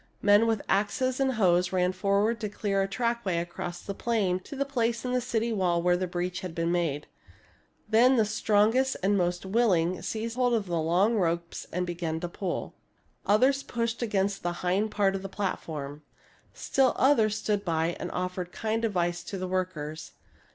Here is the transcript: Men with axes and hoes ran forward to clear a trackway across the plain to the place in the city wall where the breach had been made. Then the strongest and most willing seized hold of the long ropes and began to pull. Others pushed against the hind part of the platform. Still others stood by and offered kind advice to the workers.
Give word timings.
Men 0.23 0.47
with 0.47 0.63
axes 0.67 1.19
and 1.19 1.33
hoes 1.33 1.71
ran 1.71 1.91
forward 1.91 2.39
to 2.39 2.49
clear 2.49 2.81
a 2.81 2.87
trackway 2.87 3.37
across 3.37 3.83
the 3.83 3.93
plain 3.93 4.39
to 4.39 4.55
the 4.55 4.65
place 4.65 5.05
in 5.05 5.13
the 5.13 5.21
city 5.21 5.53
wall 5.53 5.79
where 5.83 5.95
the 5.95 6.07
breach 6.07 6.39
had 6.39 6.55
been 6.55 6.71
made. 6.71 7.05
Then 7.87 8.15
the 8.15 8.25
strongest 8.25 8.97
and 9.03 9.15
most 9.15 9.45
willing 9.45 10.01
seized 10.01 10.37
hold 10.37 10.55
of 10.55 10.65
the 10.65 10.81
long 10.81 11.17
ropes 11.17 11.67
and 11.71 11.85
began 11.85 12.19
to 12.21 12.27
pull. 12.27 12.73
Others 13.27 13.61
pushed 13.61 14.01
against 14.01 14.41
the 14.41 14.53
hind 14.65 14.89
part 14.89 15.13
of 15.13 15.21
the 15.21 15.29
platform. 15.29 16.01
Still 16.51 16.95
others 16.97 17.37
stood 17.37 17.63
by 17.63 17.95
and 17.99 18.09
offered 18.09 18.51
kind 18.51 18.83
advice 18.83 19.21
to 19.25 19.37
the 19.37 19.47
workers. 19.47 20.13